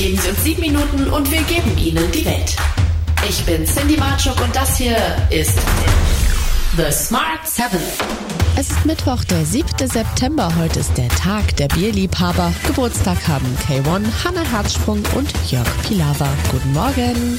Geben 0.00 0.16
Sie 0.16 0.30
uns 0.30 0.42
sieben 0.42 0.62
Minuten 0.62 1.10
und 1.10 1.30
wir 1.30 1.42
geben 1.42 1.76
Ihnen 1.76 2.10
die 2.10 2.24
Welt. 2.24 2.56
Ich 3.28 3.44
bin 3.44 3.66
Cindy 3.66 3.98
Marchuk 3.98 4.40
und 4.40 4.56
das 4.56 4.78
hier 4.78 4.96
ist 5.28 5.58
The 6.74 6.90
Smart 6.90 7.46
Seven. 7.46 7.82
Es 8.56 8.70
ist 8.70 8.86
Mittwoch, 8.86 9.22
der 9.24 9.44
7. 9.44 9.68
September. 9.86 10.50
Heute 10.58 10.80
ist 10.80 10.96
der 10.96 11.10
Tag 11.10 11.54
der 11.56 11.68
Bierliebhaber. 11.68 12.50
Geburtstag 12.66 13.28
haben 13.28 13.44
K1, 13.68 14.06
Hannah 14.24 14.50
Herzsprung 14.50 15.02
und 15.14 15.34
Jörg 15.50 15.68
Pilawa. 15.86 16.30
Guten 16.50 16.72
Morgen. 16.72 17.38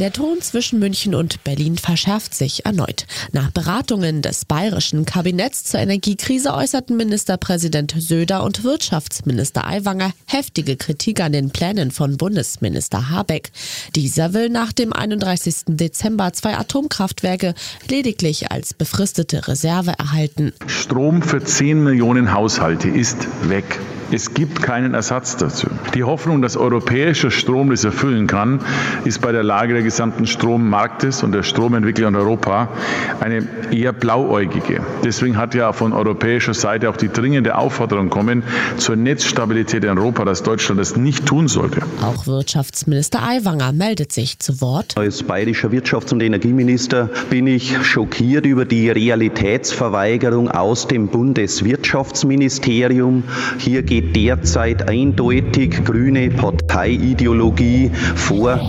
Der 0.00 0.12
Ton 0.12 0.40
zwischen 0.40 0.80
München 0.80 1.14
und 1.14 1.44
Berlin 1.44 1.78
verschärft 1.78 2.34
sich 2.34 2.66
erneut. 2.66 3.06
Nach 3.30 3.52
Beratungen 3.52 4.22
des 4.22 4.44
bayerischen 4.44 5.04
Kabinetts 5.04 5.62
zur 5.62 5.78
Energiekrise 5.78 6.52
äußerten 6.52 6.96
Ministerpräsident 6.96 7.94
Söder 7.96 8.42
und 8.42 8.64
Wirtschaftsminister 8.64 9.64
Aiwanger 9.64 10.10
heftige 10.26 10.76
Kritik 10.76 11.20
an 11.20 11.30
den 11.30 11.50
Plänen 11.50 11.92
von 11.92 12.16
Bundesminister 12.16 13.08
Habeck. 13.08 13.52
Dieser 13.94 14.34
will 14.34 14.48
nach 14.48 14.72
dem 14.72 14.92
31. 14.92 15.58
Dezember 15.68 16.32
zwei 16.32 16.56
Atomkraftwerke 16.56 17.54
lediglich 17.88 18.50
als 18.50 18.74
befristete 18.74 19.46
Reserve 19.46 19.94
erhalten. 19.96 20.52
Strom 20.66 21.22
für 21.22 21.44
10 21.44 21.84
Millionen 21.84 22.32
Haushalte 22.32 22.88
ist 22.88 23.28
weg. 23.48 23.78
Es 24.14 24.32
gibt 24.32 24.62
keinen 24.62 24.94
Ersatz 24.94 25.36
dazu. 25.38 25.66
Die 25.92 26.04
Hoffnung, 26.04 26.40
dass 26.40 26.56
europäischer 26.56 27.32
Strom 27.32 27.70
das 27.70 27.82
erfüllen 27.82 28.28
kann, 28.28 28.60
ist 29.04 29.20
bei 29.20 29.32
der 29.32 29.42
Lage 29.42 29.74
der 29.74 29.82
gesamten 29.82 30.28
Strommarktes 30.28 31.24
und 31.24 31.32
der 31.32 31.42
Stromentwicklung 31.42 32.10
in 32.10 32.16
Europa 32.20 32.68
eine 33.18 33.44
eher 33.72 33.92
blauäugige. 33.92 34.82
Deswegen 35.04 35.36
hat 35.36 35.56
ja 35.56 35.72
von 35.72 35.92
europäischer 35.92 36.54
Seite 36.54 36.90
auch 36.90 36.96
die 36.96 37.08
dringende 37.08 37.58
Aufforderung 37.58 38.08
kommen 38.08 38.44
zur 38.76 38.94
Netzstabilität 38.94 39.82
in 39.82 39.98
Europa, 39.98 40.24
dass 40.24 40.44
Deutschland 40.44 40.80
das 40.80 40.94
nicht 40.94 41.26
tun 41.26 41.48
sollte. 41.48 41.80
Auch 42.00 42.28
Wirtschaftsminister 42.28 43.20
Aiwanger 43.20 43.72
meldet 43.72 44.12
sich 44.12 44.38
zu 44.38 44.60
Wort. 44.60 44.96
Als 44.96 45.24
bayerischer 45.24 45.70
Wirtschafts- 45.70 46.12
und 46.12 46.22
Energieminister 46.22 47.10
bin 47.30 47.48
ich 47.48 47.84
schockiert 47.84 48.46
über 48.46 48.64
die 48.64 48.90
Realitätsverweigerung 48.90 50.52
aus 50.52 50.86
dem 50.86 51.08
Bundeswirtschaftsministerium. 51.08 53.24
Hier 53.58 53.82
geht 53.82 54.03
derzeit 54.04 54.88
eindeutig 54.88 55.84
grüne 55.84 56.30
Parteiideologie 56.30 57.90
vor. 58.14 58.60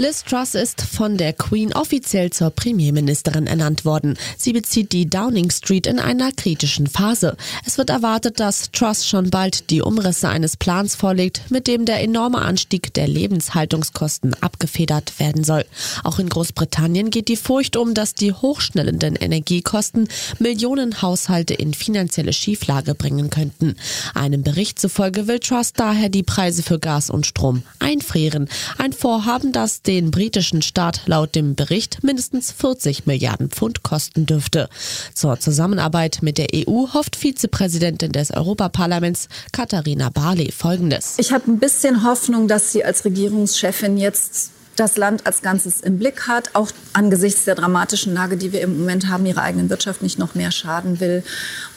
Liz 0.00 0.24
Truss 0.24 0.54
ist 0.54 0.80
von 0.80 1.18
der 1.18 1.34
Queen 1.34 1.74
offiziell 1.74 2.30
zur 2.30 2.48
Premierministerin 2.48 3.46
ernannt 3.46 3.84
worden. 3.84 4.16
Sie 4.38 4.54
bezieht 4.54 4.92
die 4.92 5.10
Downing 5.10 5.50
Street 5.50 5.86
in 5.86 5.98
einer 5.98 6.32
kritischen 6.32 6.86
Phase. 6.86 7.36
Es 7.66 7.76
wird 7.76 7.90
erwartet, 7.90 8.40
dass 8.40 8.70
Truss 8.70 9.06
schon 9.06 9.28
bald 9.28 9.68
die 9.68 9.82
Umrisse 9.82 10.30
eines 10.30 10.56
Plans 10.56 10.94
vorlegt, 10.94 11.50
mit 11.50 11.66
dem 11.66 11.84
der 11.84 12.00
enorme 12.00 12.38
Anstieg 12.38 12.94
der 12.94 13.08
Lebenshaltungskosten 13.08 14.32
abgefedert 14.40 15.20
werden 15.20 15.44
soll. 15.44 15.66
Auch 16.02 16.18
in 16.18 16.30
Großbritannien 16.30 17.10
geht 17.10 17.28
die 17.28 17.36
Furcht 17.36 17.76
um, 17.76 17.92
dass 17.92 18.14
die 18.14 18.32
hochschnellenden 18.32 19.16
Energiekosten 19.16 20.08
Millionen 20.38 21.02
Haushalte 21.02 21.52
in 21.52 21.74
finanzielle 21.74 22.32
Schieflage 22.32 22.94
bringen 22.94 23.28
könnten. 23.28 23.76
Einem 24.14 24.44
Bericht 24.44 24.78
zufolge 24.78 25.28
will 25.28 25.40
Truss 25.40 25.74
daher 25.74 26.08
die 26.08 26.22
Preise 26.22 26.62
für 26.62 26.78
Gas 26.78 27.10
und 27.10 27.26
Strom 27.26 27.64
einfrieren. 27.80 28.48
Ein 28.78 28.94
Vorhaben, 28.94 29.52
das 29.52 29.82
den 29.90 30.12
britischen 30.12 30.62
Staat 30.62 31.02
laut 31.06 31.34
dem 31.34 31.56
Bericht 31.56 32.04
mindestens 32.04 32.52
40 32.52 33.06
Milliarden 33.06 33.50
Pfund 33.50 33.82
kosten 33.82 34.24
dürfte. 34.24 34.68
Zur 35.14 35.40
Zusammenarbeit 35.40 36.20
mit 36.22 36.38
der 36.38 36.46
EU 36.54 36.86
hofft 36.94 37.16
Vizepräsidentin 37.16 38.12
des 38.12 38.30
Europaparlaments 38.30 39.28
Katharina 39.50 40.08
Barley 40.10 40.52
Folgendes. 40.52 41.16
Ich 41.18 41.32
habe 41.32 41.50
ein 41.50 41.58
bisschen 41.58 42.04
Hoffnung, 42.04 42.46
dass 42.46 42.70
sie 42.70 42.84
als 42.84 43.04
Regierungschefin 43.04 43.98
jetzt 43.98 44.52
das 44.76 44.96
Land 44.96 45.26
als 45.26 45.42
Ganzes 45.42 45.80
im 45.80 45.98
Blick 45.98 46.28
hat, 46.28 46.50
auch 46.54 46.70
angesichts 46.92 47.44
der 47.44 47.56
dramatischen 47.56 48.14
Lage, 48.14 48.36
die 48.36 48.52
wir 48.52 48.60
im 48.60 48.78
Moment 48.78 49.08
haben, 49.08 49.26
ihrer 49.26 49.42
eigenen 49.42 49.70
Wirtschaft 49.70 50.02
nicht 50.02 50.20
noch 50.20 50.36
mehr 50.36 50.52
schaden 50.52 51.00
will. 51.00 51.24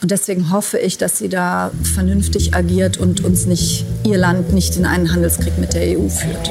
Und 0.00 0.12
deswegen 0.12 0.52
hoffe 0.52 0.78
ich, 0.78 0.98
dass 0.98 1.18
sie 1.18 1.28
da 1.28 1.72
vernünftig 1.94 2.54
agiert 2.54 2.96
und 2.96 3.24
uns 3.24 3.46
nicht, 3.46 3.84
ihr 4.04 4.18
Land 4.18 4.52
nicht 4.52 4.76
in 4.76 4.86
einen 4.86 5.12
Handelskrieg 5.12 5.58
mit 5.58 5.74
der 5.74 5.98
EU 5.98 6.08
führt. 6.08 6.48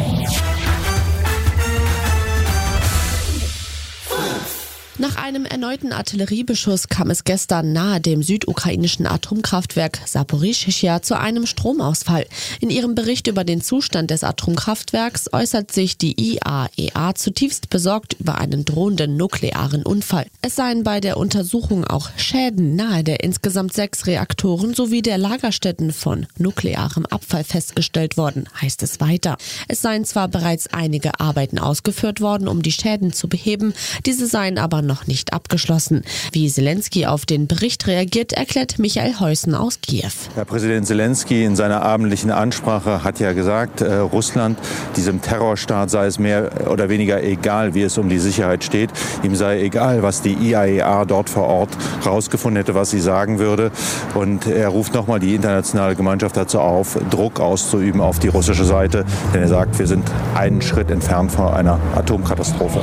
Nach 5.03 5.17
einem 5.17 5.43
erneuten 5.43 5.91
Artilleriebeschuss 5.91 6.87
kam 6.87 7.09
es 7.09 7.25
gestern 7.25 7.73
nahe 7.73 7.99
dem 7.99 8.23
südukrainischen 8.23 9.05
Atomkraftwerk 9.05 9.99
Saporischschja 10.05 11.01
zu 11.01 11.19
einem 11.19 11.45
Stromausfall. 11.45 12.25
In 12.61 12.69
ihrem 12.69 12.95
Bericht 12.95 13.27
über 13.27 13.43
den 13.43 13.59
Zustand 13.59 14.11
des 14.11 14.23
Atomkraftwerks 14.23 15.33
äußert 15.33 15.73
sich 15.73 15.97
die 15.97 16.37
IAEA 16.37 17.15
zutiefst 17.15 17.69
besorgt 17.69 18.15
über 18.17 18.37
einen 18.37 18.63
drohenden 18.63 19.17
nuklearen 19.17 19.83
Unfall. 19.83 20.27
Es 20.41 20.55
seien 20.55 20.85
bei 20.85 21.01
der 21.01 21.17
Untersuchung 21.17 21.83
auch 21.83 22.09
Schäden 22.15 22.77
nahe 22.77 23.03
der 23.03 23.25
insgesamt 23.25 23.73
sechs 23.73 24.07
Reaktoren 24.07 24.73
sowie 24.73 25.01
der 25.01 25.17
Lagerstätten 25.17 25.91
von 25.91 26.27
nuklearem 26.37 27.05
Abfall 27.07 27.43
festgestellt 27.43 28.15
worden, 28.15 28.47
heißt 28.61 28.81
es 28.83 29.01
weiter. 29.01 29.35
Es 29.67 29.81
seien 29.81 30.05
zwar 30.05 30.29
bereits 30.29 30.67
einige 30.67 31.19
Arbeiten 31.19 31.59
ausgeführt 31.59 32.21
worden, 32.21 32.47
um 32.47 32.61
die 32.61 32.71
Schäden 32.71 33.11
zu 33.11 33.27
beheben, 33.27 33.73
diese 34.05 34.27
seien 34.27 34.57
aber 34.57 34.81
noch 34.81 34.92
nicht 35.05 35.33
abgeschlossen. 35.33 36.03
Wie 36.31 36.49
Zelensky 36.49 37.05
auf 37.05 37.25
den 37.25 37.47
Bericht 37.47 37.87
reagiert, 37.87 38.33
erklärt 38.33 38.79
Michael 38.79 39.19
Heusen 39.19 39.55
aus 39.55 39.79
Kiew. 39.81 40.11
Herr 40.35 40.45
Präsident 40.45 40.87
Zelensky 40.87 41.43
in 41.43 41.55
seiner 41.55 41.81
abendlichen 41.81 42.31
Ansprache 42.31 43.03
hat 43.03 43.19
ja 43.19 43.33
gesagt, 43.33 43.81
äh, 43.81 43.95
Russland, 43.95 44.57
diesem 44.95 45.21
Terrorstaat 45.21 45.89
sei 45.89 46.05
es 46.05 46.19
mehr 46.19 46.69
oder 46.69 46.89
weniger 46.89 47.23
egal, 47.23 47.73
wie 47.73 47.83
es 47.83 47.97
um 47.97 48.09
die 48.09 48.19
Sicherheit 48.19 48.63
steht. 48.63 48.91
Ihm 49.23 49.35
sei 49.35 49.61
egal, 49.61 50.03
was 50.03 50.21
die 50.21 50.33
IAEA 50.33 51.05
dort 51.05 51.29
vor 51.29 51.47
Ort 51.47 51.69
herausgefunden 52.03 52.57
hätte, 52.57 52.75
was 52.75 52.91
sie 52.91 52.99
sagen 52.99 53.39
würde. 53.39 53.71
Und 54.13 54.47
er 54.47 54.69
ruft 54.69 54.93
nochmal 54.93 55.19
die 55.19 55.35
internationale 55.35 55.95
Gemeinschaft 55.95 56.37
dazu 56.37 56.59
auf, 56.59 56.97
Druck 57.09 57.39
auszuüben 57.39 58.01
auf 58.01 58.19
die 58.19 58.29
russische 58.29 58.65
Seite. 58.65 59.05
Denn 59.33 59.41
er 59.41 59.47
sagt, 59.47 59.79
wir 59.79 59.87
sind 59.87 60.09
einen 60.35 60.61
Schritt 60.61 60.91
entfernt 60.91 61.31
von 61.31 61.47
einer 61.53 61.79
Atomkatastrophe. 61.95 62.81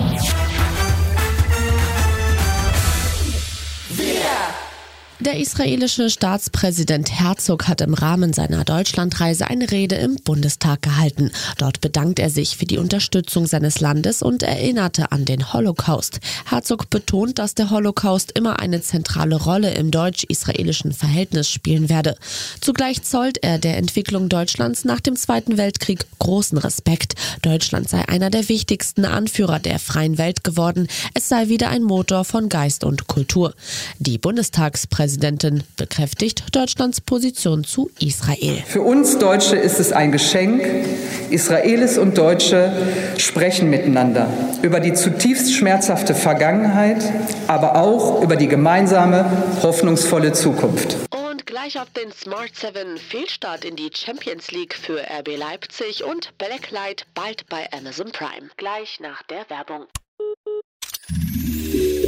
Der 5.21 5.39
israelische 5.39 6.09
Staatspräsident 6.09 7.11
Herzog 7.11 7.69
hat 7.69 7.83
im 7.83 7.93
Rahmen 7.93 8.33
seiner 8.33 8.65
Deutschlandreise 8.65 9.49
eine 9.49 9.71
Rede 9.71 9.97
im 9.97 10.17
Bundestag 10.17 10.81
gehalten. 10.81 11.31
Dort 11.59 11.83
bedankt 11.83 12.19
er 12.19 12.31
sich 12.31 12.57
für 12.57 12.65
die 12.65 12.79
Unterstützung 12.79 13.47
seines 13.47 13.81
Landes 13.81 14.23
und 14.23 14.43
erinnerte 14.43 15.13
an 15.13 15.27
den 15.27 15.53
Holocaust. 15.53 16.21
Herzog 16.47 16.89
betont, 16.89 17.39
dass 17.39 17.55
der 17.55 17.69
Holocaust 17.69 18.33
immer 18.33 18.61
eine 18.61 18.81
zentrale 18.81 19.37
Rolle 19.37 19.75
im 19.75 19.91
deutsch-israelischen 19.91 20.93
Verhältnis 20.93 21.51
spielen 21.51 21.91
werde. 21.91 22.17
Zugleich 22.63 23.03
zollt 23.03 23.45
er 23.45 23.59
der 23.59 23.77
Entwicklung 23.77 24.31
Deutschlands 24.31 24.87
nach 24.87 25.01
dem 25.01 25.17
Zweiten 25.17 25.59
Weltkrieg 25.59 26.07
großen 26.19 26.57
Respekt. 26.57 27.13
Deutschland 27.43 27.91
sei 27.91 28.09
einer 28.09 28.31
der 28.31 28.49
wichtigsten 28.49 29.05
Anführer 29.05 29.59
der 29.59 29.81
freien 29.81 30.17
Welt 30.17 30.45
geworden. 30.45 30.89
Es 31.13 31.29
sei 31.29 31.49
wieder 31.49 31.69
ein 31.69 31.83
Motor 31.83 32.25
von 32.25 32.49
Geist 32.49 32.85
und 32.85 33.07
Kultur. 33.07 33.53
Die 33.99 34.17
Bundestagspräsidentin 34.17 35.10
Präsidentin 35.11 35.65
bekräftigt 35.77 36.45
Deutschlands 36.55 37.01
Position 37.01 37.65
zu 37.65 37.91
Israel. 37.99 38.63
Für 38.65 38.83
uns 38.83 39.19
Deutsche 39.19 39.57
ist 39.57 39.81
es 39.81 39.91
ein 39.91 40.13
Geschenk. 40.13 40.63
Israelis 41.31 41.99
und 41.99 42.17
Deutsche 42.17 42.71
sprechen 43.19 43.69
miteinander 43.71 44.29
über 44.63 44.79
die 44.79 44.93
zutiefst 44.93 45.53
schmerzhafte 45.53 46.15
Vergangenheit, 46.15 47.03
aber 47.49 47.75
auch 47.75 48.23
über 48.23 48.37
die 48.37 48.47
gemeinsame, 48.47 49.25
hoffnungsvolle 49.65 50.33
Zukunft. 50.33 50.97
Und 51.29 51.45
gleich 51.45 51.81
auf 51.81 51.91
den 51.91 52.13
Smart 52.13 52.53
7 52.55 52.97
Fehlstart 52.97 53.65
in 53.65 53.75
die 53.75 53.91
Champions 53.93 54.53
League 54.53 54.77
für 54.77 55.01
RB 55.01 55.37
Leipzig 55.37 56.05
und 56.05 56.39
Blacklight 56.39 57.05
bald 57.15 57.49
bei 57.49 57.67
Amazon 57.73 58.13
Prime. 58.13 58.49
Gleich 58.57 59.01
nach 59.01 59.25
der 59.25 59.45
Werbung. 59.51 59.87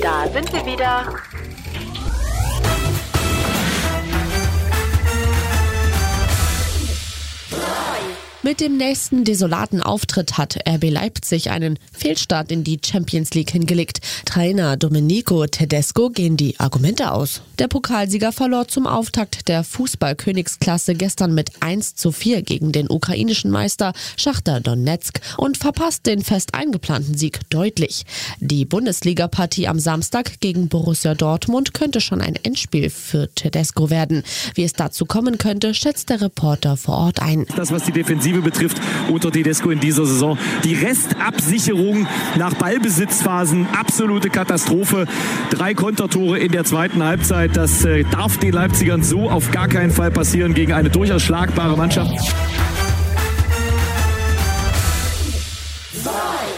Da 0.00 0.28
sind 0.32 0.52
wir 0.52 0.64
wieder. 0.66 1.16
Mit 8.44 8.60
dem 8.60 8.76
nächsten 8.76 9.22
desolaten 9.22 9.80
Auftritt 9.80 10.36
hat 10.36 10.58
RB 10.68 10.90
Leipzig 10.90 11.50
einen 11.50 11.78
Fehlstart 11.92 12.50
in 12.50 12.64
die 12.64 12.80
Champions 12.84 13.34
League 13.34 13.52
hingelegt. 13.52 14.00
Trainer 14.24 14.76
Domenico 14.76 15.46
Tedesco 15.46 16.10
gehen 16.10 16.36
die 16.36 16.58
Argumente 16.58 17.12
aus. 17.12 17.42
Der 17.60 17.68
Pokalsieger 17.68 18.32
verlor 18.32 18.66
zum 18.66 18.88
Auftakt 18.88 19.46
der 19.46 19.62
Fußballkönigsklasse 19.62 20.96
gestern 20.96 21.34
mit 21.34 21.52
1 21.60 21.94
zu 21.94 22.10
4 22.10 22.42
gegen 22.42 22.72
den 22.72 22.90
ukrainischen 22.90 23.52
Meister 23.52 23.92
Schachter 24.16 24.58
Donetsk 24.58 25.20
und 25.36 25.56
verpasst 25.56 26.06
den 26.06 26.24
fest 26.24 26.52
eingeplanten 26.52 27.16
Sieg 27.16 27.48
deutlich. 27.48 28.02
Die 28.40 28.64
Bundesliga-Partie 28.64 29.68
am 29.68 29.78
Samstag 29.78 30.40
gegen 30.40 30.66
Borussia 30.66 31.14
Dortmund 31.14 31.74
könnte 31.74 32.00
schon 32.00 32.20
ein 32.20 32.34
Endspiel 32.42 32.90
für 32.90 33.32
Tedesco 33.32 33.88
werden. 33.88 34.24
Wie 34.56 34.64
es 34.64 34.72
dazu 34.72 35.06
kommen 35.06 35.38
könnte, 35.38 35.74
schätzt 35.74 36.10
der 36.10 36.20
Reporter 36.20 36.76
vor 36.76 36.96
Ort 36.96 37.22
ein. 37.22 37.46
Das, 37.54 37.70
was 37.70 37.84
die 37.84 37.92
Defensive 37.92 38.31
Defensive 38.32 38.42
betrifft 38.42 38.80
unter 39.08 39.30
Tedesco 39.30 39.70
in 39.70 39.80
dieser 39.80 40.06
Saison. 40.06 40.38
Die 40.64 40.74
Restabsicherung 40.74 42.06
nach 42.38 42.54
Ballbesitzphasen, 42.54 43.66
absolute 43.78 44.30
Katastrophe. 44.30 45.06
Drei 45.50 45.74
Kontertore 45.74 46.38
in 46.38 46.52
der 46.52 46.64
zweiten 46.64 47.02
Halbzeit, 47.02 47.56
das 47.56 47.84
äh, 47.84 48.04
darf 48.04 48.38
den 48.38 48.52
Leipzigern 48.52 49.02
so 49.02 49.30
auf 49.30 49.50
gar 49.50 49.68
keinen 49.68 49.90
Fall 49.90 50.10
passieren 50.10 50.54
gegen 50.54 50.72
eine 50.72 50.90
durchaus 50.90 51.22
schlagbare 51.22 51.76
Mannschaft. 51.76 52.34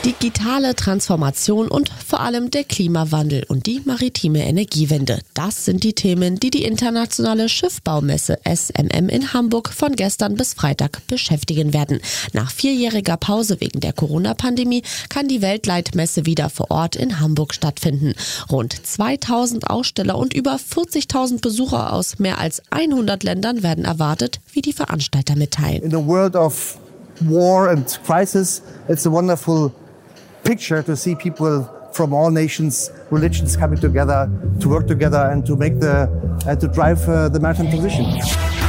Digitale 0.05 0.75
Transformation 0.75 1.69
und 1.69 1.89
vor 1.89 2.21
allem 2.21 2.51
der 2.51 2.65
Klimawandel 2.65 3.47
und 3.49 3.65
die 3.65 3.81
maritime 3.87 4.47
Energiewende. 4.47 5.21
Das 5.33 5.65
sind 5.65 5.83
die 5.83 5.95
Themen, 5.95 6.39
die 6.39 6.51
die 6.51 6.65
internationale 6.65 7.49
Schiffbaumesse 7.49 8.37
SMM 8.45 9.09
in 9.09 9.33
Hamburg 9.33 9.71
von 9.71 9.97
gestern 9.97 10.35
bis 10.35 10.53
Freitag 10.53 11.07
beschäftigen 11.07 11.73
werden. 11.73 12.01
Nach 12.35 12.51
vierjähriger 12.51 13.17
Pause 13.17 13.63
wegen 13.63 13.81
der 13.81 13.95
Corona-Pandemie 13.95 14.83
kann 15.09 15.27
die 15.27 15.41
Weltleitmesse 15.41 16.27
wieder 16.27 16.51
vor 16.51 16.71
Ort 16.71 16.97
in 16.97 17.19
Hamburg 17.21 17.55
stattfinden. 17.55 18.13
Rund 18.53 18.75
2000 18.75 19.71
Aussteller 19.71 20.19
und 20.19 20.35
über 20.35 20.57
40.000 20.57 21.41
Besucher 21.41 21.95
aus 21.95 22.19
mehr 22.19 22.37
als 22.37 22.61
100 22.69 23.23
Ländern 23.23 23.63
werden 23.63 23.87
erwartet, 23.87 24.41
wie 24.53 24.61
die 24.61 24.75
Veranstalter 24.75 25.35
mitteilen. 25.35 25.83
In 25.83 25.95
a 25.95 26.07
world 26.07 26.37
of 26.37 26.77
war 27.21 27.71
and 27.71 27.99
crisis, 28.05 28.61
it's 28.87 29.07
a 29.07 29.11
wonderful 29.11 29.73
picture 30.45 30.83
to 30.83 30.97
see 30.97 31.15
people 31.15 31.65
from 31.93 32.13
all 32.13 32.31
nations, 32.31 32.91
religions 33.11 33.57
coming 33.57 33.79
together 33.79 34.29
to 34.61 34.69
work 34.69 34.87
together 34.87 35.31
and 35.33 35.47
to 35.47 35.57
make 35.57 35.81
the 35.81 36.09
uh, 36.47 36.57
to 36.57 36.69
drive 36.69 37.09
uh, 37.09 37.29
the 37.29 37.41
maritime 37.41 37.69
transition. 37.69 38.64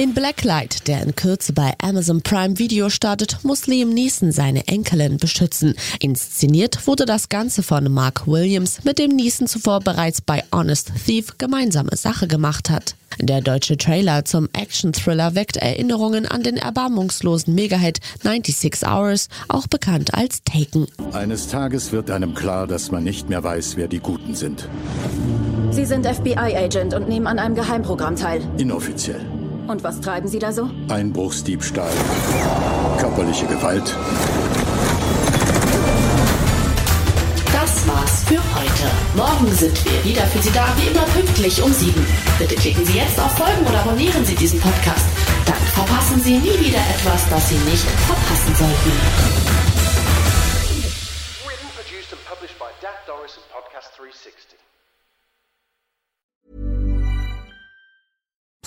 In 0.00 0.14
Blacklight, 0.14 0.88
der 0.88 1.02
in 1.02 1.14
Kürze 1.14 1.52
bei 1.52 1.74
Amazon 1.82 2.22
Prime 2.22 2.58
Video 2.58 2.88
startet, 2.88 3.40
muss 3.42 3.66
Liam 3.66 3.90
Neeson 3.90 4.32
seine 4.32 4.66
Enkelin 4.66 5.18
beschützen. 5.18 5.74
Inszeniert 6.00 6.86
wurde 6.86 7.04
das 7.04 7.28
Ganze 7.28 7.62
von 7.62 7.92
Mark 7.92 8.26
Williams, 8.26 8.82
mit 8.82 8.98
dem 8.98 9.10
Neeson 9.10 9.46
zuvor 9.46 9.80
bereits 9.80 10.22
bei 10.22 10.42
Honest 10.54 10.90
Thief 11.04 11.36
gemeinsame 11.36 11.94
Sache 11.96 12.28
gemacht 12.28 12.70
hat. 12.70 12.94
Der 13.18 13.42
deutsche 13.42 13.76
Trailer 13.76 14.24
zum 14.24 14.48
Action-Thriller 14.54 15.34
weckt 15.34 15.58
Erinnerungen 15.58 16.24
an 16.24 16.42
den 16.42 16.56
erbarmungslosen 16.56 17.54
Megahit 17.54 18.00
96 18.22 18.88
Hours, 18.88 19.28
auch 19.48 19.66
bekannt 19.66 20.14
als 20.14 20.42
Taken. 20.44 20.86
Eines 21.12 21.48
Tages 21.48 21.92
wird 21.92 22.10
einem 22.10 22.32
klar, 22.32 22.66
dass 22.66 22.90
man 22.90 23.04
nicht 23.04 23.28
mehr 23.28 23.44
weiß, 23.44 23.76
wer 23.76 23.86
die 23.86 24.00
Guten 24.00 24.34
sind. 24.34 24.66
Sie 25.72 25.84
sind 25.84 26.06
FBI-Agent 26.06 26.94
und 26.94 27.06
nehmen 27.06 27.26
an 27.26 27.38
einem 27.38 27.54
Geheimprogramm 27.54 28.16
teil. 28.16 28.40
Inoffiziell. 28.56 29.20
Und 29.70 29.84
was 29.84 30.00
treiben 30.00 30.26
Sie 30.26 30.40
da 30.40 30.52
so? 30.52 30.68
Einbruchsdiebstahl, 30.88 31.92
körperliche 32.98 33.46
Gewalt. 33.46 33.96
Das 37.52 37.86
war's 37.86 38.24
für 38.24 38.40
heute. 38.58 38.90
Morgen 39.14 39.54
sind 39.54 39.84
wir 39.84 40.04
wieder 40.04 40.22
für 40.22 40.42
Sie 40.42 40.50
da, 40.50 40.66
wie 40.76 40.88
immer 40.88 41.04
pünktlich 41.14 41.62
um 41.62 41.72
sieben. 41.72 42.04
Bitte 42.40 42.56
klicken 42.56 42.84
Sie 42.84 42.98
jetzt 42.98 43.20
auf 43.20 43.30
Folgen 43.38 43.64
oder 43.64 43.78
abonnieren 43.78 44.24
Sie 44.24 44.34
diesen 44.34 44.58
Podcast. 44.58 45.06
Dann 45.46 45.54
verpassen 45.72 46.20
Sie 46.20 46.38
nie 46.38 46.58
wieder 46.66 46.80
etwas, 46.80 47.28
das 47.30 47.48
Sie 47.48 47.58
nicht 47.70 47.86
verpassen 48.08 48.56
sollten. 48.56 49.49